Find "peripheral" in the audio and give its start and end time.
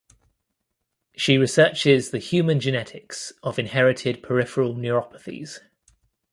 4.23-4.73